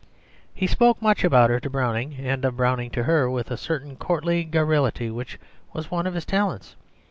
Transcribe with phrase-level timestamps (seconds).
[0.51, 3.95] He spoke much about her to Browning, and of Browning to her, with a certain
[3.97, 5.37] courtly garrulity which
[5.73, 6.75] was one of his talents.